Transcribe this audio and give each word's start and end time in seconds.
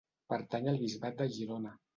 Pertany 0.33 0.71
al 0.71 0.81
Bisbat 0.85 1.23
de 1.23 1.31
Girona. 1.39 1.79